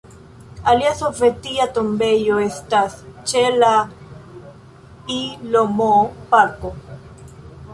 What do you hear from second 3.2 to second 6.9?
ĉe la Ilm-parko.